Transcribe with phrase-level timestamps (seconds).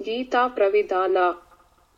[0.00, 1.18] ಗೀತಾ ಪ್ರವಿಧಾನ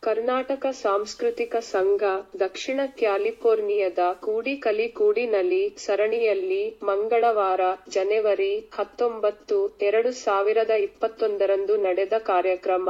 [0.03, 2.03] ಕರ್ನಾಟಕ ಸಾಂಸ್ಕೃತಿಕ ಸಂಘ,
[2.41, 12.89] ದಕ್ಷಿಣ ಕ್ಯಾಲಿಫೋರ್ನಿಯಾದ ಕೂಡಿಕಲಿಗೂಡಿನಲ್ಲಿ ಸರಣಿಯಲ್ಲಿ ಮಂಗಳವಾರ, ಜನವರಿ ಹತ್ತೊಂಬತ್ತು, ಎರಡು ಸಾವಿರದ ಇಪ್ಪತ್ತೊಂದರಂದು ನಡೆದ ಕಾರ್ಯಕ್ರಮ.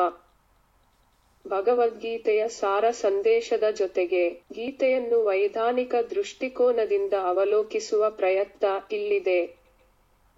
[1.44, 9.40] ಭಗವದ್ಗೀತೆಯ ಸಾರ ಸಂದೇಶದ ಜೊತೆಗೆ ಗೀತೆಯನ್ನು ವೈಧಾನಿಕ ದೃಷ್ಟಿಕೋನದಿಂದ ಅವಲೋಕಿಸುವ ಪ್ರಯತ್ನ ಇಲ್ಲಿದೆ.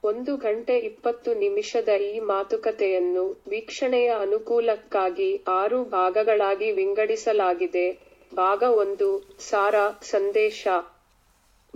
[0.05, 8.13] ಒಂದು ಗಂಟೆ ಇಪ್ಪತ್ತು ನಿಮಿಷದ ಈ ಮಾತುಕತೆಯನ್ನು ವೀಕ್ಷಣೆಯ ಅನುಕೂಲಕ್ಕಾಗಿ ಆರು ಭಾಗಗಳಾಗಿ ವಿಂಗಡಿಸಲಾಗಿದೆ.
[8.35, 10.69] ಭಾಗ ಒಂದು, ಸಾರ ಸಂದೇಶ.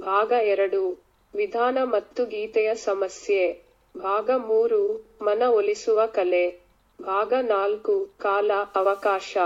[0.01, 1.05] ಭಾಗ ಎರಡು,
[1.35, 3.63] ವಿಧಾನ ಮತ್ತು ಗೀತೆಯ ಸಮಸ್ಯೆ.
[3.99, 6.51] ಭಾಗ ಮೂರು, ಮನ ಒಲಿಸುವ ಕಲೆ.
[7.03, 9.37] ಭಾಗ ನಾಲ್ಕು, ಕಾಲ, ಅವಕಾಶ.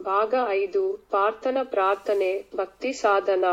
[0.00, 3.44] ಭಾಗ ಐದು ಪಾರ್ಥನ ಪ್ರಾರ್ಥನೆ, ಭಕ್ತಿ ಸಾಧನ.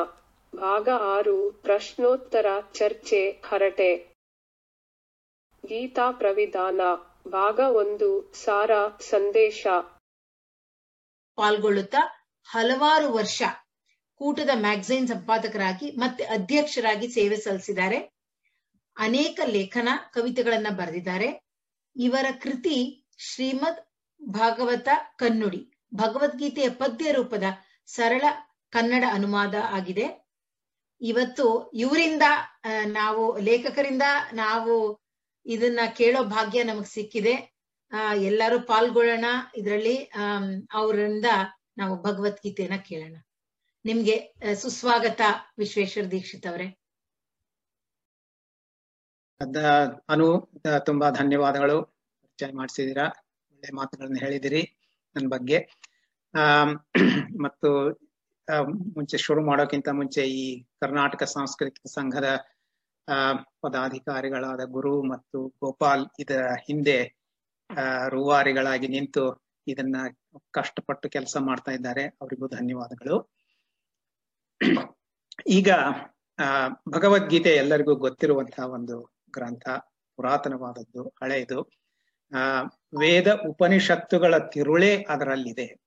[0.55, 4.12] ಭಾಗ ಆರು, ಪ್ರಶ್ನೋತ್ತರ ಚರ್ಚೆ, ಹರಟೆ.
[5.63, 6.81] ಗೀತಾ ಪ್ರವಿಧಾನ
[7.31, 8.07] ಭಾಗ ಒಂದು,
[8.43, 8.71] ಸಾರ,
[9.09, 9.61] ಸಂದೇಶ.
[11.37, 12.01] ಪಾಲ್ಗೊಳ್ಳುತ್ತಾ
[12.47, 13.43] ಹಲವಾರು ವರ್ಷ
[14.21, 17.99] ಕೂಟದ ಮ್ಯಾಗಝೈನ್ ಸಂಪಾದಕರಾಗಿ ಮತ್ತೆ ಅಧ್ಯಕ್ಷರಾಗಿ ಸೇವೆ ಸಲ್ಲಿಸಿದ್ದಾರೆ.
[18.97, 21.29] ಅನೇಕ ಲೇಖನ ಕವಿತೆಗಳನ್ನ ಬರೆದಿದ್ದಾರೆ.
[21.95, 22.77] ಇವರ ಕೃತಿ
[23.17, 23.81] ಶ್ರೀಮದ್
[24.21, 25.61] ಭಾಗವತ ಕನ್ನುಡಿ,
[25.95, 27.43] ಭಗವದ್ಗೀತೆಯ ಪದ್ಯ ರೂಪದ
[27.85, 28.25] ಸರಳ
[28.73, 30.05] ಕನ್ನಡ ಅನುವಾದ ಆಗಿದೆ.
[31.01, 31.45] ಇವತ್ತು
[31.77, 32.25] ಇವರಿಂದ
[32.85, 34.75] ನಾವು ಲೇಖಕರಿಂದ, ನಾವು
[35.45, 37.53] ಇದನ್ನ ಕೇಳೋ ಭಾಗ್ಯ ನಮಗ್ ಸಿಕ್ಕಿದೆ.
[37.91, 39.25] ಆ, ಎಲ್ಲರೂ ಪಾಲ್ಗೊಳ್ಳೋಣ.
[39.55, 39.95] ಇದರಲ್ಲಿ
[40.73, 41.25] ಅವರಿಂದ
[41.77, 43.17] ನಾವು ಭಗವದ್ಗೀತೆಯನ್ನ ಕೇಳೋಣ.
[43.85, 45.21] ನಿಮ್ಗೆ ಸುಸ್ವಾಗತ
[45.57, 46.79] ವಿಶ್ವೇಶ್ವರ ದೀಕ್ಷಿತ್ ಅವರೇ.
[50.09, 50.51] ಅನು
[50.85, 51.83] ತುಂಬಾ ಧನ್ಯವಾದಗಳು.
[52.21, 53.03] ಪರಿಚಯ ಮಾಡಿಸಿದೀರಾ
[53.51, 54.77] ಒಳ್ಳೆ ಮಾತುಗಳನ್ನ ಹೇಳಿದಿರಿ
[55.15, 55.69] ನನ್ನ ಬಗ್ಗೆ.
[56.39, 56.63] ಆ
[57.43, 57.91] ಮತ್ತು
[58.63, 62.39] ಮುಂಚೆ ಶುರು ಮಾಡೋಕ್ಕಿಂತ ಮುಂಚೆ ಈ ಕರ್ನಾಟಕ ಸಾಂಸ್ಕೃತಿಕ ಸಂಘದ
[63.61, 67.15] ಪದಾಧಿಕಾರಿಗಳಾದ ಗುರು ಮತ್ತು ಗೋಪಾಲ್ ಇದರ ಹಿಂದೆ
[68.07, 69.95] ರೂವಾರಿಗಳಾಗಿ ನಿಂತು ಇದನ್ನ
[70.51, 72.05] ಕಷ್ಟಪಟ್ಟು ಕೆಲಸ ಮಾಡ್ತಾ ಇದ್ದಾರೆ.
[72.05, 73.33] ಅವರಿಗೂ ಧನ್ಯವಾದಗಳು.
[75.47, 75.69] ಈಗ,
[76.39, 79.69] ಆ, ಭಗವದ್ಗೀತೆ ಎಲ್ಲರಿಗೂ ಗೊತ್ತಿರುವಂತಹ ಒಂದು ಗ್ರಂಥ,
[80.15, 81.71] ಪುರಾತನವಾದದ್ದು, ಹಳೆಯದು.
[82.35, 82.61] ಆ,
[82.99, 85.81] ವೇದ ಉಪನಿಷತ್ತುಗಳ ತಿರುಳೇ ಅದರಲ್ಲಿದೆ.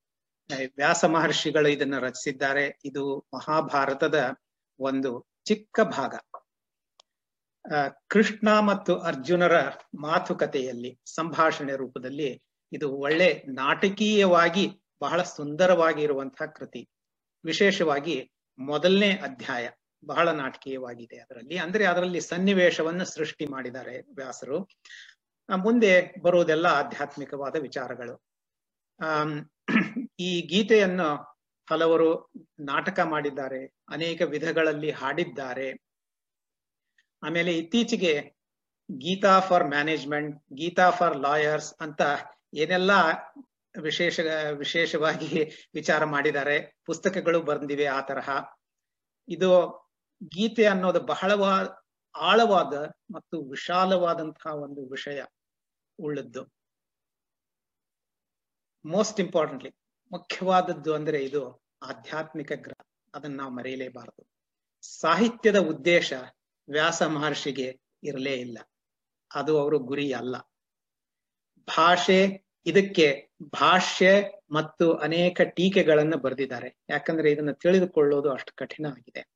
[0.76, 2.78] ವ್ಯಾಸ ಮಹರ್ಷಿಗಳು ಇದನ್ನ ರಚಿಸಿದ್ದಾರೆ.
[2.84, 4.36] ಇದು ಮಹಾಭಾರತದ
[4.80, 6.14] ಒಂದು ಚಿಕ್ಕ ಭಾಗ.
[8.08, 9.60] ಕೃಷ್ಣ ಮತ್ತು ಅರ್ಜುನರ
[10.00, 16.88] ಮಾತುಕತೆಯಲ್ಲಿ, ಸಂಭಾಷಣೆ ರೂಪದಲ್ಲಿ ಇದು ಒಳ್ಳೆ ನಾಟಕೀಯವಾಗಿ ಬಹಳ ಸುಂದರವಾಗಿ ಇರುವಂತಹ ಕೃತಿ.
[17.44, 19.68] ವಿಶೇಷವಾಗಿ ಮೊದಲನೇ ಅಧ್ಯಾಯ
[20.06, 21.58] ಬಹಳ ನಾಟಕೀಯವಾಗಿದೆ ಅದರಲ್ಲಿ.
[21.58, 24.68] ಅಂದ್ರೆ ಅದರಲ್ಲಿ ಸನ್ನಿವೇಶವನ್ನ ಸೃಷ್ಟಿ ಮಾಡಿದ್ದಾರೆ ವ್ಯಾಸರು.
[25.56, 28.22] ಮುಂದೆ ಬರುವುದೆಲ್ಲ ಆಧ್ಯಾತ್ಮಿಕವಾದ ವಿಚಾರಗಳು.
[29.00, 29.24] ಆ,
[30.18, 31.38] ಈ ಗೀತೆಯನ್ನು
[31.70, 35.85] ಹಲವರು ನಾಟಕ ಮಾಡಿದ್ದಾರೆ, ಅನೇಕ ವಿಧಗಳಲ್ಲಿ ಹಾಡಿದ್ದಾರೆ.
[37.26, 38.36] ಆಮೇಲೆ ಇತ್ತೀಚೆಗೆ
[38.98, 42.02] Gita for management, Gita for lawyers ಅಂತ
[42.54, 42.90] ಏನೆಲ್ಲ
[43.82, 44.20] ವಿಶೇಷ,
[44.50, 45.44] ವಿಶೇಷವಾಗಿ
[45.74, 48.28] ವಿಚಾರ ಮಾಡಿದ್ದಾರೆ, ಪುಸ್ತಕಗಳು ಬಂದಿವೆ ಆ ತರಹ.
[49.28, 49.50] ಇದು
[50.24, 51.82] ಗೀತೆ ಅನ್ನೋದು ಬಹಳವಾದ
[52.16, 52.74] ಆಳವಾದ
[53.14, 55.24] ಮತ್ತು ವಿಶಾಲವಾದಂತಹ ಒಂದು ವಿಷಯ
[55.98, 56.44] ಉಳ್ಳದ್ದು.
[58.84, 59.74] ಮೋಸ್ಟ್ ಇಂಪಾರ್ಟೆಂಟ್ಲಿ
[60.12, 62.86] ಮುಖ್ಯವಾದದ್ದು ಅಂದ್ರೆ ಇದು ಆಧ್ಯಾತ್ಮಿಕ ಗ್ರಹ.
[63.14, 64.26] ಅದನ್ನ ನಾವು ಮರೆಯಲೇಬಾರದು.
[65.00, 66.12] ಸಾಹಿತ್ಯದ ಉದ್ದೇಶ
[66.68, 68.58] ವ್ಯಾಸ ಮಹರ್ಷಿಗೆ ಇರಲೇ ಇಲ್ಲ.
[69.34, 70.36] ಅದು ಅವರು ಗುರಿ ಅಲ್ಲ.
[71.58, 74.08] ಭಾಷೆ, ಇದಕ್ಕೆ ಭಾಷ್ಯ
[74.50, 76.78] ಮತ್ತು ಅನೇಕ ಟೀಕೆಗಳನ್ನು ಬರೆದಿದ್ದಾರೆ.
[76.90, 79.28] ಯಾಕಂದ್ರೆ ಇದನ್ನ ತಿಳಿದುಕೊಳ್ಳೋದು ಅಷ್ಟು ಕಠಿಣ ಆಗಿದೆ.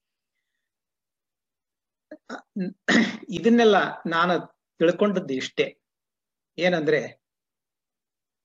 [3.28, 3.76] ಇದನ್ನೆಲ್ಲ
[4.06, 4.46] ನಾನು
[4.78, 5.78] ತಿಳ್ಕೊಂಡದ್ದು ಇಷ್ಟೇ.
[6.58, 7.22] ಏನಂದ್ರೆ,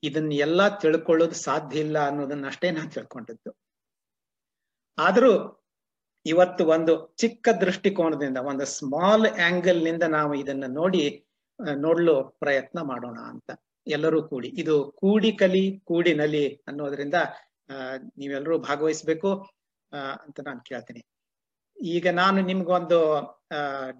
[0.04, 3.58] ಇದನ್ನ ಎಲ್ಲಾ ತಿಳ್ಕೊಳ್ಳೋದು ಸಾಧ್ಯ ಇಲ್ಲ ಅನ್ನೋದನ್ನ ಅಷ್ಟೇ ನಾನು ತಿಳ್ಕೊಂಡದ್ದು.
[4.98, 5.65] ಆದ್ರೂ
[6.26, 11.04] ಇವತ್ತು ಒಂದು ಚಿಕ್ಕ ದೃಷ್ಟಿಕೋನದಿಂದ, ಒಂದು ಸ್ಮಾಲ್ ಆಂಗಲ್ನಿಂದ ನಾವು ಇದನ್ನ ನೋಡಿ
[11.84, 13.50] ನೋಡ್ಲು ಪ್ರಯತ್ನ ಮಾಡೋಣ ಅಂತ
[13.88, 14.50] ಎಲ್ಲರೂ ಕೂಡಿ.
[14.62, 17.18] ಇದು ಕೂಡಿ ಕಲಿ, ಕೂಡಿ ನಲಿ ಅನ್ನೋದ್ರಿಂದ
[18.22, 19.32] ನೀವೆಲ್ಲರೂ ಭಾಗವಹಿಸ್ಬೇಕು
[20.26, 21.02] ಅಂತ ನಾನು ಕೇಳ್ತೀನಿ.
[21.78, 23.00] ಈಗ ನಾನು ನಿಮ್ಗೊಂದು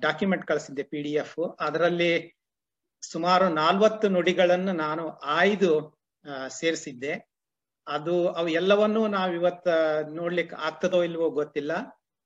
[0.06, 2.12] ಡಾಕ್ಯುಮೆಂಟ್ ಕಳಿಸಿದ್ದೆ ಪಿ ಡಿ ಎಫ್ ಅದರಲ್ಲಿ
[3.04, 5.04] ಸುಮಾರು ನಾಲ್ವತ್ತು ನುಡಿಗಳನ್ನು ನಾನು
[5.40, 5.72] ಆಯ್ದು
[6.60, 7.14] ಸೇರಿಸಿದ್ದೆ.
[7.88, 9.74] ಅದು ಅವು ಎಲ್ಲವನ್ನೂ ನಾವು ಇವತ್ತು
[10.20, 11.74] ನೋಡ್ಲಿಕ್ಕೆ ಆಗ್ತದೋ ಇಲ್ವೋ ಗೊತ್ತಿಲ್ಲ.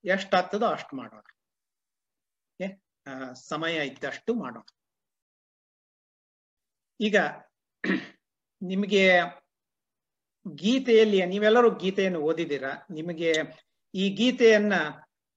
[0.06, 1.22] ಎಷ್ಟಾಗ್ತದೋ ಅಷ್ಟು ಮಾಡೋಣ.
[3.34, 4.66] ಸಮಯ ಇದ್ದಷ್ಟು ಮಾಡೋಣ.
[7.02, 7.18] ಈಗ
[8.62, 9.04] ನಿಮಗೆ
[10.56, 12.72] ಗೀತೆಯಲ್ಲಿ, ನೀವೆಲ್ಲರೂ ಗೀತೆಯನ್ನು ಓದಿದ್ದೀರಾ?
[12.92, 13.32] ನಿಮಗೆ
[13.94, 14.74] ಈ ಗೀತೆಯನ್ನ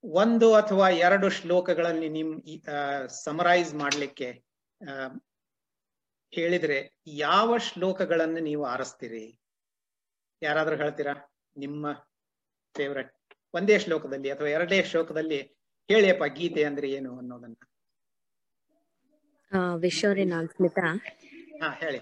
[0.05, 2.33] ಒಂದು ಅಥವಾ ಎರಡು ಶ್ಲೋಕಗಳಲ್ಲಿ ನಿಮ್
[3.25, 4.29] ಸಮರೈಸ್ ಮಾಡ್ಲಿಕ್ಕೆ
[6.33, 9.41] ಹೇಳಿದ್ರೆ ಯಾವ ಶ್ಲೋಕಗಳನ್ನು ನೀವು ಆರಿಸ್ತೀರಿ?
[10.43, 11.15] ಯಾರಾದ್ರೂ ಹೇಳ್ತೀರಾ?
[11.57, 11.93] ನಿಮ್ಮ
[12.77, 13.22] ಫೇವ್ರೆಟ್.
[13.55, 15.41] ಒಂದೇ ಶ್ಲೋಕದಲ್ಲಿ ಅಥವಾ ಎರಡೇ ಶ್ಲೋಕದಲ್ಲಿ
[15.89, 17.55] ಹೇಳಿಯಪ್ಪ ಗೀತೆ ಅಂದ್ರೆ ಏನು ಅನ್ನೋದನ್ನ.
[19.77, 20.87] ವಿಶ್ವರಿ ನಾನ್ ಸ್ಮಿತಾ.
[21.63, 21.99] ಹಾ ಹೇಳಿ.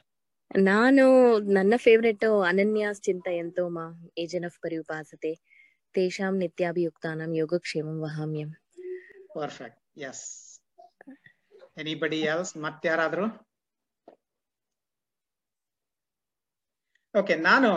[0.62, 1.04] ನಾನು
[1.38, 3.84] ನನ್ನ ಫೇವ್ರೆಟ್ ಅನನ್ಯಾಸ್ ಚಿಂತಯಂತೋ ಮಾ
[4.18, 5.32] ಏಜನ್ ಆಫ್ ಪರಿಉಪಾಸತೆ
[5.94, 8.50] ತೇಷಾಂ ನಿತ್ಯಾಭಿಯುಕ್ತಾನಾಂ ಯೋಗಕ್ಷೇಮಂ ವಹಾಮ್ಯಂ.
[9.34, 10.24] ಪರ್ಫೆಕ್ಟ್ ಎಸ್
[11.78, 12.56] ಎನಿಬಡಿ ಎಲ್ಸ್
[12.86, 13.26] ಯಾರಾದರೂ
[17.14, 17.70] ಓಕೆ ನಾನು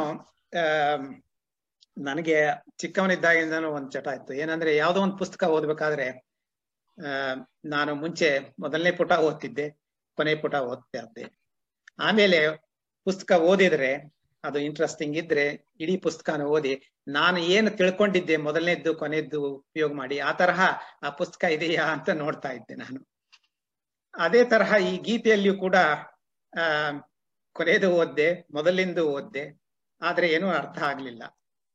[1.98, 2.38] ನನಗೆ
[2.78, 4.34] ಚಿಕ್ಕವನಿದ್ದಾಗಿಂದನೂ ಒಂದು ಚಟ ಇತ್ತು.
[4.34, 6.28] ಏನಂದ್ರೆ ಯಾವ್ದೋ ಒಂದು ಪುಸ್ತಕ ಓದ್ಬೇಕಾದ್ರೆ
[7.66, 9.70] ನಾನು ಮುಂಚೆ ಮೊದಲನೇ ಪುಟ ಓದ್ತಿದ್ದೆ,
[10.16, 11.44] ಕೊನೆ ಪುಟ ಓದ್ತಾ ಇದ್ದೆ.
[12.00, 12.58] ಆಮೇಲೆ
[13.04, 14.14] ಪುಸ್ತಕ ಓದಿದ್ರೆ,
[14.44, 20.62] ಅದು ಇಂಟ್ರೆಸ್ಟಿಂಗ್ ಇದ್ರೆ, ಇಡೀ ಪುಸ್ತಕನ ಓದಿ, ನಾನು ಏನು ತಿಳ್ಕೊಂಡಿದ್ದೆ ಮೊದಲನೇದ್ದು, ಕೊನೆದ್ದು ಉಪಯೋಗ ಮಾಡಿ, ಆ ತರಹ
[21.04, 23.08] ಆ ಪುಸ್ತಕ ಇದೆಯಾ ಅಂತ ನೋಡ್ತಾ ಇದ್ದೆ ನಾನು.
[24.16, 25.76] ಅದೇ ತರಹ ಈ ಗೀತೆಯಲ್ಲಿಯೂ ಕೂಡ,
[26.60, 26.92] ಆ
[27.54, 29.62] ಕೊನೆಯದು ಓದ್ದೆ, ಮೊದಲಿಂದು ಓದ್ದೆ,
[30.02, 31.24] ಆದ್ರೆ ಏನೂ ಅರ್ಥ ಆಗ್ಲಿಲ್ಲ.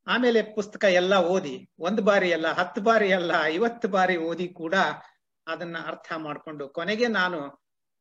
[0.09, 4.75] ಆಮೇಲೆ ಪುಸ್ತಕ ಎಲ್ಲ ಓದಿ, ಒಂದು ಬಾರಿ ಅಲ್ಲ, ಹತ್ತು ಬಾರಿ ಅಲ್ಲ, ಐವತ್ತು ಬಾರಿ ಓದಿ ಕೂಡ
[5.47, 7.41] ಅದನ್ನ ಅರ್ಥ ಮಾಡ್ಕೊಂಡು ಕೊನೆಗೆ ನಾನು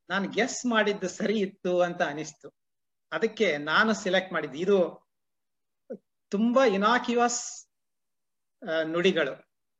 [0.10, 2.50] ನಾನು ಗೆಸ್ ಮಾಡಿದ್ದು ಸರಿ ಇತ್ತು ಅಂತ ಅನಿಸ್ತು.
[3.12, 4.78] ಅದಕ್ಕೆ ನಾನು ಸೆಲೆಕ್ಟ್ ಮಾಡಿದ್ದು, ಇದು
[6.32, 7.42] ತುಂಬಾ ಇನಾಕ್ಯುವಸ್
[8.94, 9.34] ನುಡಿಗಳು.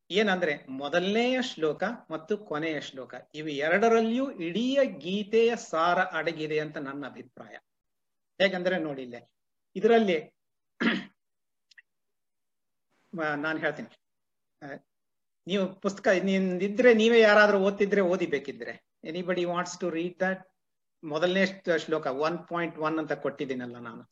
[0.10, 4.68] ಏನಂದ್ರೆ ಮೊದಲನೆಯ ಶ್ಲೋಕ ಮತ್ತು ಕೊನೆಯ ಶ್ಲೋಕ, ಇವು ಎರಡರಲ್ಲಿಯೂ ಇಡೀ
[5.06, 7.56] ಗೀತೆಯ ಸಾರ ಅಡಗಿದೆ ಅಂತ ನನ್ನ ಅಭಿಪ್ರಾಯ.
[8.40, 9.22] ಹೇಗಂದ್ರೆ ನೋಡಿಲ್ಲೇ,
[9.76, 10.18] ಇದರಲ್ಲಿ
[13.46, 13.90] ನಾನು ಹೇಳ್ತೀನಿ.
[15.48, 16.08] ನೀವು ಪುಸ್ತಕ
[16.68, 18.74] ಇದ್ರೆ ನೀವೇ ಯಾರಾದ್ರೂ ಓದ್ತಿದ್ರೆ ಓದಿಬೇಕಿದ್ರೆ.
[19.04, 20.42] Anybody wants to read that
[21.04, 21.44] ಮೊದಲನೇ
[21.86, 24.04] ಶ್ಲೋಕ ಒನ್ ಪಾಯಿಂಟ್ ಒನ್ ಅಂತ ಕೊಟ್ಟಿದ್ದೀನಲ್ಲ ನಾನು.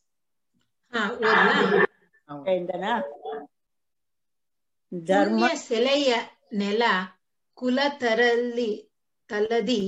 [4.92, 6.10] ಧರ್ಮ ಸೆಲೆಯ
[6.52, 6.82] ನೆಲ
[7.54, 8.70] ಕುಲ ತರಲಿ
[9.30, 9.80] ತಲ್ಲದಿ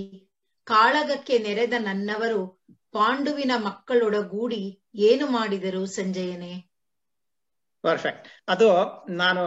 [0.66, 2.40] ಕಾಳಗಕ್ಕೆ ನೆರೆದ ನನ್ನವರು
[2.92, 4.62] ಪಾಂಡುವಿನ ಮಕ್ಕಳೊಡಗೂಡಿ
[5.08, 6.54] ಏನು ಮಾಡಿದರು ಸಂಜಯನೇ?
[7.82, 8.68] ಪರ್ಫೆಕ್ಟ್ ಅದು
[9.08, 9.44] ನಾನು,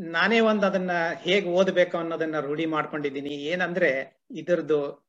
[0.00, 3.28] ನಾನೇ ಒಂದು ಅದನ್ನ ಹೇಗ್ ಓದ್ಬೇಕು ಅನ್ನೋದನ್ನ ರೂಢಿ ಮಾಡ್ಕೊಂಡಿದ್ದೀನಿ.
[3.28, 5.08] ಏನಂದ್ರೆ, ಇದರದ್ದು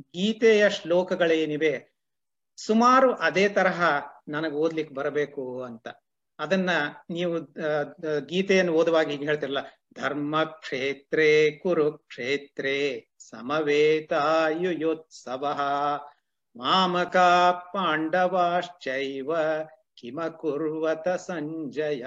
[0.00, 1.98] ಗೀತೆಯ ಶ್ಲೋಕಗಳೇನಿವೆ
[2.56, 3.82] ಸುಮಾರು ಅದೇ ತರಹ
[4.28, 5.88] ನನಗ್ ಓದ್ಲಿಕ್ಕೆ ಬರಬೇಕು ಅಂತ.
[6.38, 6.70] ಅದನ್ನ
[7.10, 7.38] ನೀವು
[8.26, 9.58] ಗೀತೆಯನ್ನು ಓದುವಾಗ ಹೀಗೆ ಹೇಳ್ತಿರಲ್ಲ,
[9.94, 15.60] ಧರ್ಮ ಕ್ಷೇತ್ರೇ ಕುರುಕ್ಷೇತ್ರೇ ಸಮವೇತಾಯುಯೋತ್ಸವ
[16.56, 17.16] ಮಾಮಕ
[17.74, 19.32] ಪಾಂಡವಾಶ್ಚೈವ
[19.98, 22.02] ಕಿಮ ಕುರ್ವತ ಸಂಜಯ.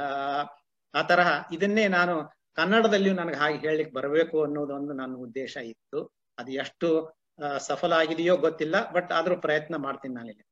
[0.94, 2.16] ಆ ತರಹ ಇದನ್ನೇ ನಾನು
[2.56, 6.00] ಕನ್ನಡದಲ್ಲಿಯೂ ನನಗೆ ಹಾಗೆ ಹೇಳಲಿಕ್ಕೆ ಬರಬೇಕು ಅನ್ನೋದೊಂದು ನನ್ನ ಉದ್ದೇಶ ಇತ್ತು.
[6.38, 6.88] ಅದು ಎಷ್ಟು
[7.68, 10.46] ಸಫಲ ಆಗಿದೆಯೋ ಗೊತ್ತಿಲ್ಲ, ಬಟ್ ಆದ್ರೂ ಪ್ರಯತ್ನ ಮಾಡ್ತೀನಿ ನಾನಿಲ್ಲಿ.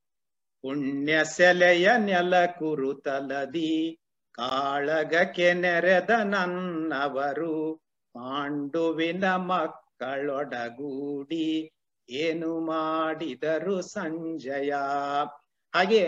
[0.64, 3.74] ಪುಣ್ಯ ಸೆಲೆಯ ನೆಲ ಕುರುತಲದಿ,
[4.38, 7.56] ಕಾಳಗಕ್ಕೆ ನೆರೆದ ನನ್ನವರು,
[8.16, 11.48] ಪಾಂಡುವಿನ ಮಕ್ಕಳೊಡಗೂಡಿ,
[12.10, 14.72] ಏನು ಮಾಡಿದರು ಸಂಜಯ.
[15.74, 16.04] ಹಾಗೆ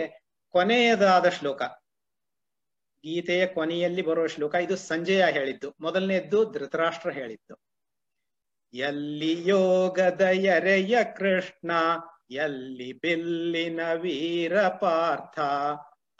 [0.52, 1.62] ಕೊನೆಯದಾದ ಶ್ಲೋಕ.
[3.04, 5.74] ಗೀತೆಯ ಕೊನೆಯಲ್ಲಿ ಬರುವ ಶ್ಲೋಕ ಇದು ಸಂಜಯ ಹೇಳಿದ್ದು.
[5.80, 7.56] ಮೊದಲನೇದ್ದು ಧೃತರಾಷ್ಟ್ರ ಹೇಳಿದ್ದು.
[8.74, 11.70] ಎಲ್ಲಿ ಯೋಗದ ಎರೆಯ ಕೃಷ್ಣ,
[12.30, 15.40] ಎಲ್ಲಿ ಬಿಲ್ಲಿನ ವೀರ ಪಾರ್ಥ,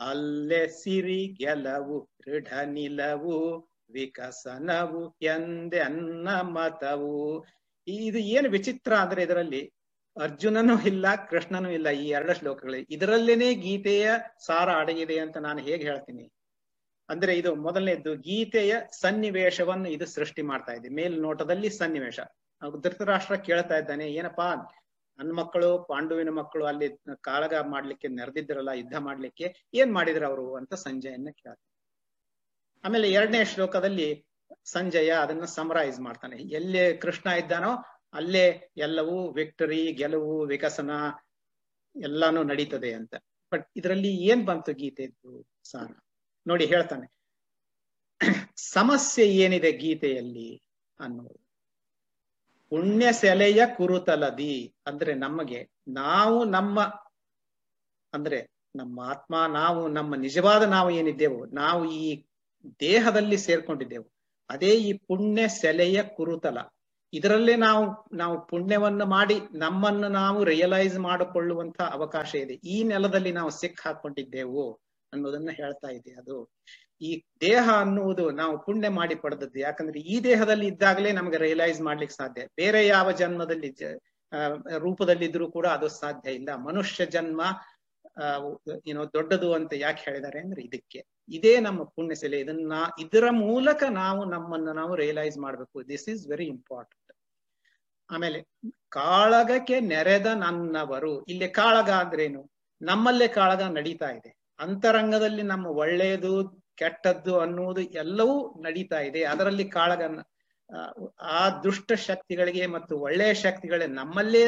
[0.00, 7.44] ಅಲ್ಲೇ ಸಿರಿ ಗೆಲವು, ದೃಢ ನಿಲವು, ವಿಕಸನವು ಎಂದೆನ್ನ ಮತವು.
[7.86, 9.72] ಇದು ಏನು ವಿಚಿತ್ರ ಅಂದ್ರೆ ಇದರಲ್ಲಿ
[10.16, 14.10] ಅರ್ಜುನನೂ ಇಲ್ಲ, ಕೃಷ್ಣನೂ ಇಲ್ಲ ಈ ಎರಡು ಶ್ಲೋಕಗಳು ಇದರಲ್ಲೇನೆ ಗೀತೆಯ
[14.46, 16.32] ಸಾರ ಅಡಗಿದೆ ಅಂತ ನಾನು ಹೇಗೆ ಹೇಳ್ತೀನಿ?
[17.08, 20.88] ಅಂದ್ರೆ ಇದು ಮೊದಲನೇದ್ದು, ಗೀತೆಯ ಸನ್ನಿವೇಶವನ್ನು ಇದು ಸೃಷ್ಟಿ ಮಾಡ್ತಾ ಇದೆ.
[20.88, 22.20] ಮೇಲ್ನೋಟದಲ್ಲಿ ಸನ್ನಿವೇಶ.
[22.82, 24.54] ಧೃತರಾಷ್ಟ್ರ ಕೇಳ್ತಾ ಇದ್ದಾನೆ, ಏನಪ್ಪಾ
[25.18, 26.88] ನನ್ನ ಮಕ್ಕಳು, ಪಾಂಡುವಿನ ಮಕ್ಕಳು ಅಲ್ಲಿ
[27.20, 31.68] ಕಾಳಗ ಮಾಡ್ಲಿಕ್ಕೆ ನೆರೆದಿದ್ರಲ್ಲ ಯುದ್ಧ ಮಾಡ್ಲಿಕ್ಕೆ, ಏನ್ ಮಾಡಿದ್ರು ಅವರು ಅಂತ ಸಂಜಯನ್ನ ಕೇಳ್ತಾರೆ
[32.84, 34.26] ಆಮೇಲೆ ಎರಡನೇ ಶ್ಲೋಕದಲ್ಲಿ
[34.64, 36.36] ಸಂಜಯ ಅದನ್ನ ಸಮರೈಸ್ ಮಾಡ್ತಾನೆ.
[36.36, 37.72] ಎಲ್ಲೇ ಕೃಷ್ಣ ಇದ್ದಾನೋ
[38.12, 40.90] ಅಲ್ಲೇ ಎಲ್ಲವೂ ವಿಕ್ಟರಿ ಗೆಲುವು, ವಿಕಸನ
[41.96, 43.14] ಎಲ್ಲಾನು ನಡೀತದೆ ಅಂತ.
[43.52, 45.90] ಬಟ್ ಇದರಲ್ಲಿ ಏನ್ ಬಂತು ಗೀತೆದ್ದು ಸಾರ
[46.46, 47.06] ನೋಡಿ ಹೇಳ್ತಾನೆ.
[48.56, 50.62] ಸಮಸ್ಯೆ ಏನಿದೆ ಗೀತೆಯಲ್ಲಿ
[51.00, 51.42] ಅನ್ನೋದು.
[52.70, 56.80] ಪುಣ್ಯ ಸೆಲೆಯ ಕುರುತಲದಿ ಅಂದ್ರೆ ನಮಗೆ, ನಾವು ನಮ್ಮ,
[58.12, 62.24] ಅಂದ್ರೆ ನಮ್ಮ ಆತ್ಮ, ನಾವು ನಮ್ಮ ನಿಜವಾದ ನಾವು ಏನಿದ್ದೇವು, ನಾವು ಈ
[62.80, 64.12] ದೇಹದಲ್ಲಿ ಸೇರ್ಕೊಂಡಿದ್ದೆವು,
[64.50, 66.58] ಅದೇ ಈ ಪುಣ್ಯ ಸೆಲೆಯ ಕುರುತಲ.
[67.12, 67.84] ಇದರಲ್ಲೇ ನಾವು
[68.16, 72.54] ನಾವು ಪುಣ್ಯವನ್ನು ಮಾಡಿ ನಮ್ಮನ್ನು ನಾವು ರಿಯಲೈಸ್ ಮಾಡಿಕೊಳ್ಳುವಂತ ಅವಕಾಶ ಇದೆ.
[72.54, 74.64] ಈ ನೆಲದಲ್ಲಿ ನಾವು ಸಿಕ್ ಹಾಕೊಂಡಿದ್ದೆವು
[75.12, 76.36] ಅನ್ನೋದನ್ನ ಹೇಳ್ತಾ ಇದೆ ಅದು.
[77.00, 79.58] ಈ ದೇಹ ಅನ್ನುವುದು ನಾವು ಪುಣ್ಯ ಮಾಡಿ ಪಡೆದದ್ದು.
[79.58, 82.46] ಯಾಕಂದ್ರೆ ಈ ದೇಹದಲ್ಲಿ ಇದ್ದಾಗಲೇ ನಮ್ಗೆ ರಿಯಲೈಸ್ ಮಾಡ್ಲಿಕ್ಕೆ ಸಾಧ್ಯ.
[82.56, 83.70] ಬೇರೆ ಯಾವ ಜನ್ಮದಲ್ಲಿ
[84.78, 86.50] ರೂಪದಲ್ಲಿದ್ರೂ ಕೂಡ ಅದು ಸಾಧ್ಯ ಇಲ್ಲ.
[86.56, 87.42] ಮನುಷ್ಯ ಜನ್ಮ
[88.86, 91.00] ಏನೋ ದೊಡ್ಡದು ಅಂತ ಯಾಕೆ ಹೇಳಿದ್ದಾರೆ ಅಂದ್ರೆ ಇದಕ್ಕೆ.
[91.28, 92.38] ಇದೇ ನಮ್ಮ ಪುಣ್ಯ ಸೆಲೆ.
[92.40, 95.88] ಇದನ್ನ, ಇದರ ಮೂಲಕ ನಾವು ನಮ್ಮನ್ನು ನಾವು ರಿಯಲೈಸ್ ಮಾಡಬೇಕು.
[95.88, 97.01] ದಿಸ್ ಇಸ್ ವೆರಿ ಇಂಪಾರ್ಟೆಂಟ್
[98.12, 98.38] ಆಮೇಲೆ
[98.88, 102.42] ಕಾಳಗಕ್ಕೆ ನೆರೆದ ನನ್ನವರು ಇಲ್ಲಿ ಕಾಳಗ ಅಂದ್ರೇನು?
[102.80, 104.30] ನಮ್ಮಲ್ಲೇ ಕಾಳಗ ನಡೀತಾ ಇದೆ.
[104.58, 106.32] ಅಂತರಂಗದಲ್ಲಿ ನಮ್ಮ ಒಳ್ಳೆಯದು
[106.74, 109.24] ಕೆಟ್ಟದ್ದು ಅನ್ನುವುದು ಎಲ್ಲವೂ ನಡೀತಾ ಇದೆ.
[109.24, 110.02] ಅದರಲ್ಲಿ ಕಾಳಗ
[111.30, 114.44] ಆ, ದುಷ್ಟ ಶಕ್ತಿಗಳಿಗೆ ಮತ್ತು ಒಳ್ಳೆಯ ಶಕ್ತಿಗಳೇ ನಮ್ಮಲ್ಲೇ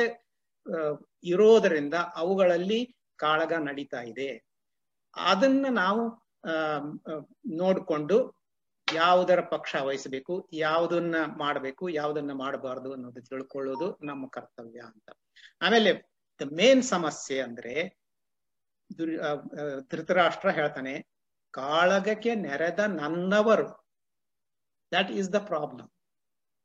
[1.24, 2.78] ಇರೋದರಿಂದ ಅವುಗಳಲ್ಲಿ
[3.18, 4.28] ಕಾಳಗ ನಡೀತಾ ಇದೆ.
[5.16, 6.02] ಅದನ್ನ ನಾವು
[7.54, 8.16] ನೋಡ್ಕೊಂಡು
[8.92, 15.10] ಯಾವುದರ ಪಕ್ಷ ವಹಿಸಬೇಕು, ಯಾವುದನ್ನ ಮಾಡಬೇಕು, ಯಾವುದನ್ನ ಮಾಡಬಾರ್ದು ಅನ್ನೋದು ತಿಳ್ಕೊಳ್ಳೋದು ನಮ್ಮ ಕರ್ತವ್ಯ ಅಂತ.
[15.62, 17.98] ಆಮೇಲೆ ದ ಮೇನ್ ಸಮಸ್ಯೆ ಅಂದ್ರೆ
[18.98, 19.16] ದುರ್
[19.90, 21.08] ಧೃತರಾಷ್ಟ್ರ ಹೇಳ್ತಾನೆ,
[21.50, 23.84] ಕಾಳಗಕ್ಕೆ ನೆರೆದ ನನ್ನವರು.
[24.92, 25.88] ದಟ್ ಈಸ್ ದ ಪ್ರಾಬ್ಲಮ್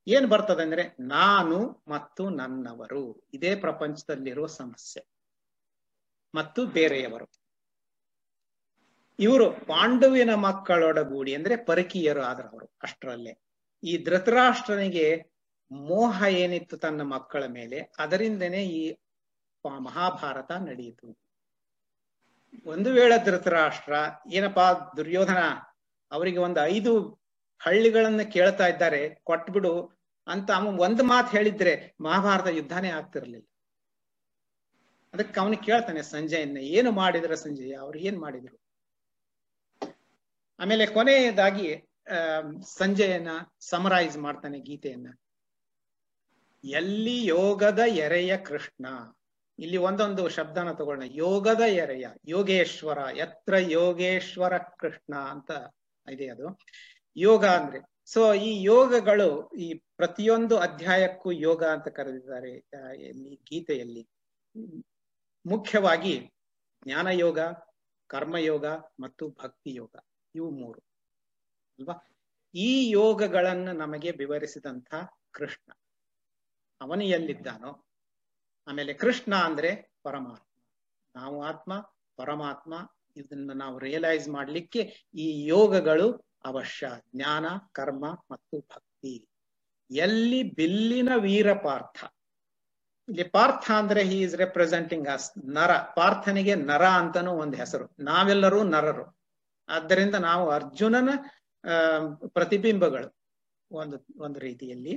[0.08, 3.28] ಏನ್ ಬರ್ತದೆ ಅಂದ್ರೆ ನಾನು ಮತ್ತು ನನ್ನವರು.
[3.34, 5.10] ಇದೇ ಪ್ರಪಂಚದಲ್ಲಿರುವ ಸಮಸ್ಯೆ.
[6.36, 7.39] ಮತ್ತು ಬೇರೆಯವರು.
[9.20, 13.40] ಇವರು ಪಾಂಡವಿನ ಮಕ್ಕಳೊಡಗೂಡಿ ಅಂದ್ರೆ ಪರಕೀಯರು ಆದ್ರ ಅವರು ಅಷ್ಟರಲ್ಲೇ.
[13.84, 15.24] ಈ ಧೃತರಾಷ್ಟ್ರನಿಗೆ
[15.72, 18.98] ಮೋಹ ಏನಿತ್ತು ತನ್ನ ಮಕ್ಕಳ ಮೇಲೆ, ಅದರಿಂದನೇ ಈ
[19.66, 21.20] ಮಹಾಭಾರತ ನಡೆಯಿತು.
[22.66, 23.94] ಒಂದು ವೇಳೆ ಧೃತರಾಷ್ಟ್ರ,
[24.32, 25.38] ಏನಪ್ಪಾ ದುರ್ಯೋಧನ,
[26.12, 27.22] ಅವರಿಗೆ ಒಂದು ಐದು
[27.60, 33.48] ಹಳ್ಳಿಗಳನ್ನ ಕೇಳ್ತಾ ಇದ್ದಾರೆ, ಕೊಟ್ಬಿಡು ಅಂತ ಅವ ಒಂದು ಮಾತು ಹೇಳಿದ್ರೆ ಮಹಾಭಾರತ ಯುದ್ಧನೇ ಆಗ್ತಿರ್ಲಿಲ್ಲ.
[35.14, 37.74] ಅದಕ್ಕೆ ಅವನು ಕೇಳ್ತಾನೆ ಸಂಜಯನ್ನ, ಏನು ಮಾಡಿದ್ರ ಸಂಜಯ?
[37.74, 38.69] ಅವ್ರು ಏನ್ ಮಾಡಿದ್ರು?
[40.60, 43.28] ಆಮೇಲೆ ಕೊನೆಯದಾಗಿ ಸಂಜೆಯನ್ನ ಸಂಜಯನ
[43.60, 45.14] ಸಮರೈಸ್ ಮಾಡ್ತಾನೆ ಗೀತೆಯನ್ನ.
[46.64, 48.86] ಎಲ್ಲಿ ಯೋಗದ ಎರೆಯ ಕೃಷ್ಣ?
[49.60, 51.10] ಇಲ್ಲಿ ಒಂದೊಂದು ಶಬ್ದನ ತಗೊಳ್ಳೋಣ.
[51.12, 55.52] ಯೋಗದ ಎರೆಯ, ಯೋಗೇಶ್ವರ, ಎತ್ರ ಯೋಗೇಶ್ವರ ಕೃಷ್ಣ ಅಂತ
[56.12, 56.60] ಇದೆ ಅದು.
[57.18, 62.58] ಯೋಗ ಅಂದ್ರೆ, ಸೊ ಈ ಯೋಗಗಳು ಈ ಪ್ರತಿಯೊಂದು ಅಧ್ಯಾಯಕ್ಕೂ ಯೋಗ ಅಂತ ಕರೆದಿದ್ದಾರೆ
[62.96, 64.10] ಈ ಗೀತೆಯಲ್ಲಿ.
[65.46, 66.32] ಮುಖ್ಯವಾಗಿ
[66.84, 67.40] ಜ್ಞಾನ ಯೋಗ
[68.08, 68.66] ಕರ್ಮಯೋಗ
[69.00, 69.92] ಮತ್ತು ಭಕ್ತಿ ಯೋಗ
[70.36, 70.80] ಇವು ಮೂರು,
[71.80, 71.96] ಅಲ್ವಾ?
[72.56, 74.94] ಈ ಯೋಗಗಳನ್ನು ನಮಗೆ ವಿವರಿಸಿದಂತ
[75.32, 75.72] ಕೃಷ್ಣ,
[76.82, 77.86] ಅವನು ಎಲ್ಲಿದ್ದಾನೋ?
[78.68, 80.46] ಆಮೇಲೆ ಕೃಷ್ಣ ಅಂದ್ರೆ ಪರಮಾತ್ಮ.
[81.16, 82.74] ನಾವು ಆತ್ಮ, ಪರಮಾತ್ಮ,
[83.16, 86.92] ಇದನ್ನ ನಾವು ರಿಯಲೈಸ್ ಮಾಡ್ಲಿಕ್ಕೆ ಈ ಯೋಗಗಳು ಅವಶ್ಯ.
[87.16, 89.28] ಜ್ಞಾನ, ಕರ್ಮ ಮತ್ತು ಭಕ್ತಿ.
[89.92, 92.04] ಎಲ್ಲಿ ಬಿಲ್ಲಿನ ವೀರ ಪಾರ್ಥ
[93.10, 97.96] ಇಲ್ಲಿ ಪಾರ್ಥ ಅಂದ್ರೆ ಹಿ ಇಸ್ ರೆಪ್ರೆಸೆಂಟಿಂಗ್ ಅಸ್ ನರ, ಪಾರ್ಥನಿಗೆ ನರ ಅಂತನೂ ಒಂದು ಹೆಸರು.
[98.00, 99.19] ನಾವೆಲ್ಲರೂ ನರರು.
[99.76, 101.10] ಆದ್ದರಿಂದ ನಾವು ಅರ್ಜುನನ
[102.28, 103.08] ಪ್ರತಿಬಿಂಬಗಳು
[103.72, 104.94] ಒಂದು ಒಂದು ರೀತಿಯಲ್ಲಿ.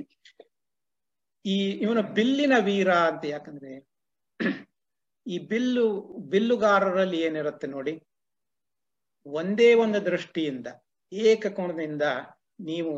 [1.45, 3.73] ಈ ಇವನು ಬಿಲ್ಲಿನ ವೀರ ಅಂತ ಯಾಕಂದ್ರೆ,
[5.25, 5.87] ಈ ಬಿಲ್ಲು,
[6.31, 7.93] ಬಿಲ್ಲುಗಾರರಲ್ಲಿ ಏನಿರುತ್ತೆ ನೋಡಿ,
[9.25, 10.67] ಒಂದೇ ಒಂದು ದೃಷ್ಟಿಯಿಂದ,
[11.11, 12.05] ಏಕಕೋಣದಿಂದ
[12.69, 12.93] ನೀವು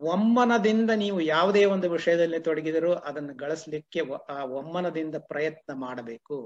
[0.00, 4.00] ಒಮ್ಮನದಿಂದ ನೀವು ಯಾವುದೇ ಒಂದು ವಿಷಯದಲ್ಲಿ ತೊಡಗಿದರೂ ಅದನ್ನು ಗಳಿಸ್ಲಿಕ್ಕೆ
[4.34, 6.38] ಆ ಒಮ್ಮನದಿಂದ ಪ್ರಯತ್ನ ಮಾಡಬೇಕು.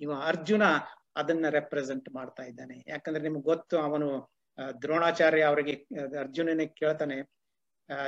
[0.00, 0.62] ಇವ ಅರ್ಜುನ
[1.16, 2.76] ಅದನ್ನ ರೆಪ್ರೆಸೆಂಟ್ ಮಾಡ್ತಾ ಇದ್ದಾನೆ.
[2.86, 4.08] ಯಾಕಂದ್ರೆ ನಿಮ್ಗೆ ಗೊತ್ತು, ಅವನು
[4.82, 5.74] ದ್ರೋಣಾಚಾರ್ಯ ಅವರಿಗೆ
[6.20, 7.16] ಅರ್ಜುನನಿಗೆ ಕೇಳ್ತಾನೆ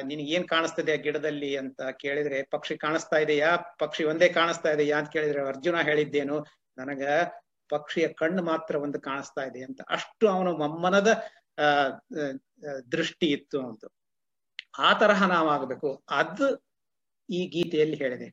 [0.03, 3.51] ನಿನಗೆ ಏನ್ ಕಾಣಿಸ್ತದೆ ಆ ಗಿಡದಲ್ಲಿ ಅಂತ ಕೇಳಿದ್ರೆ, ಪಕ್ಷಿ ಕಾಣಿಸ್ತಾ ಇದೆಯಾ?
[3.79, 6.37] ಪಕ್ಷಿ ಒಂದೇ ಕಾಣಿಸ್ತಾ ಇದೆಯಾ ಅಂತ ಕೇಳಿದ್ರೆ, ಅರ್ಜುನ ಹೇಳಿದ್ದೇನು,
[6.79, 7.03] ನನಗ
[7.71, 9.81] ಪಕ್ಷಿಯ ಕಣ್ಣು ಮಾತ್ರ ಒಂದು ಕಾಣಿಸ್ತಾ ಇದೆ ಅಂತ.
[9.89, 11.11] ಅಷ್ಟು ಅವನು ಮಮ್ಮನದ
[12.93, 13.85] ದೃಷ್ಟಿ ಇತ್ತು ಅಂತ
[14.79, 15.91] ಆ ತರಹ ನಾವಾಗಬೇಕು.
[16.11, 16.47] ಅದು
[17.29, 18.29] ಈ ಗೀತೆಯಲ್ಲಿ ಹೇಳಿದೆ.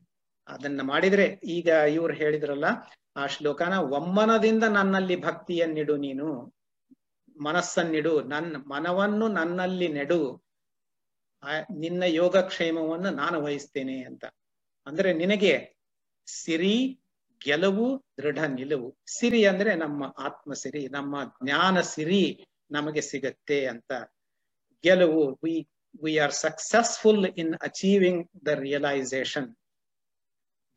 [0.48, 2.68] ಅದನ್ನ ಮಾಡಿದ್ರೆ ಈಗ ಇವ್ರು ಹೇಳಿದ್ರಲ್ಲ
[3.16, 6.54] ಆ ಶ್ಲೋಕನ ಒಮ್ಮನದಿಂದ ನನ್ನಲ್ಲಿ ಭಕ್ತಿಯನ್ನಿಡು ನೀನು.
[7.40, 8.22] ಮನಸ್ಸನ್ನಿಡು.
[8.22, 10.44] ನನ್ನ ಮನವನ್ನು ನನ್ನಲ್ಲಿ ನೆಡು.
[11.70, 14.24] ನಿನ್ನ ಯೋಗಕ್ಷೇಮವನ್ನು ನಾನು ವಹಿಸ್ತೇನೆ ಅಂತ.
[14.86, 15.76] ಅಂದ್ರೆ ನಿನಗೆ
[16.26, 17.00] ಸಿರಿ,
[17.44, 18.96] ಗೆಲುವು, ದೃಢ ನಿಲುವು.
[19.06, 23.92] ಸಿರಿ ಅಂದ್ರೆ ನಮ್ಮ ಆತ್ಮ ಸಿರಿ ನಮ್ಮ ಜ್ಞಾನ ಸಿರಿ ನಮಗೆ ಸಿಗತ್ತೆ ಅಂತ.
[24.82, 25.68] ಗೆಲುವು we
[26.02, 29.56] we are successful in achieving the realisation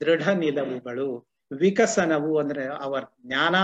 [0.02, 1.35] ದೃಢ ನಿಲುವುಗಳು.
[1.52, 3.56] ವಿಕಸನವು ಅಂದ್ರೆ ಅವರ ಜ್ಞಾನ,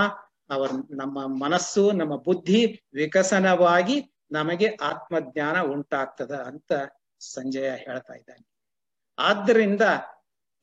[0.50, 6.72] ಅವರ್ ನಮ್ಮ ಮನಸ್ಸು, ನಮ್ಮ ಬುದ್ಧಿ ವಿಕಸನವಾಗಿ ನಮಗೆ ಆತ್ಮಜ್ಞಾನ ಉಂಟಾಗ್ತದ ಅಂತ
[7.20, 8.48] ಸಂಜಯ ಹೇಳ್ತಾ ಇದ್ದಾನೆ.
[9.20, 9.82] ಆದ್ದರಿಂದ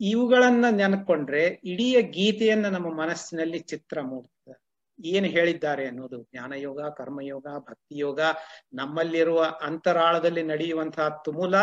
[0.01, 4.69] ಇವುಗಳನ್ನ ನೆನ್ಕೊಂಡ್ರೆ ಇಡೀ ಗೀತೆಯನ್ನ ನಮ್ಮ ಮನಸ್ಸಿನಲ್ಲಿ ಚಿತ್ರ ಮೂಡ್ತದೆ.
[5.05, 8.21] ಏನ್ ಹೇಳಿದ್ದಾರೆ ಅನ್ನೋದು ಜ್ಞಾನಯೋಗ, ಕರ್ಮಯೋಗ, ಭಕ್ತಿಯೋಗ,
[8.73, 11.55] ನಮ್ಮಲ್ಲಿರುವ ಅಂತರಾಳದಲ್ಲಿ ನಡೆಯುವಂತಹ ತುಮುಲ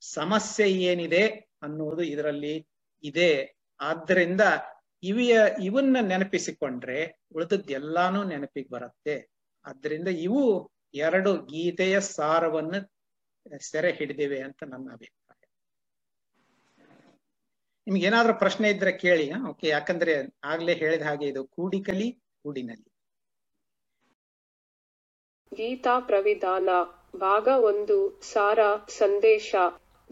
[0.00, 1.26] ಸಮಸ್ಯೆ ಏನಿದೆ
[1.62, 2.68] ಅನ್ನೋದು ಇದರಲ್ಲಿ
[3.02, 3.61] ಇದೆ.
[3.82, 4.42] ಆದ್ದರಿಂದ
[5.02, 6.98] ಇವಿಯ, ಇವನ್ನ ನೆನಪಿಸಿಕೊಂಡ್ರೆ
[7.34, 9.16] ಉಳಿದದ್ದೆಲ್ಲಾನು ನೆನಪಿಗೆ ಬರುತ್ತೆ.
[9.64, 10.42] ಆದ್ರಿಂದ ಇವು
[10.94, 12.78] ಎರಡು ಗೀತೆಯ ಸಾರವನ್ನು
[13.60, 15.18] ಸೆರೆ ಹಿಡಿದಿವೆ ಅಂತ ನನ್ನ ಅಭಿಪ್ರಾಯ.
[17.86, 22.08] ನಿಮ್ಗೆ ಏನಾದ್ರೂ ಪ್ರಶ್ನೆ ಇದ್ರೆ ಕೇಳಿ ಓಕೆ, ಯಾಕಂದ್ರೆ ಆಗ್ಲೇ ಹೇಳಿದ ಹಾಗೆ ಇದು ಕೂಡಿಕಲಿ
[22.42, 22.88] ಕೂಡಿನಲ್ಲಿ
[25.52, 26.68] ಗೀತಾ ಪ್ರವಿಧಾನ,
[27.18, 28.60] ಭಾಗ ಒಂದು, ಸಾರ,
[29.00, 29.54] ಸಂದೇಶ.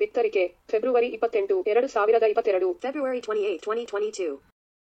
[0.00, 4.49] ಬಿತ್ತರಿಕೆ ಫೆಬ್ರವರಿ ಇಪ್ಪತ್ತೆಂಟು ಎರಡು ಸಾವಿರದ ಇಪ್ಪತ್ತೆರಡು February 28, 2022.